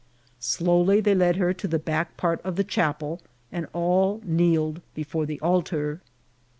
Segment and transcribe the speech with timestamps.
[0.39, 4.81] Slowly they led her to the back part of the dMqp* el| and all kneeled
[4.95, 6.01] before the altar.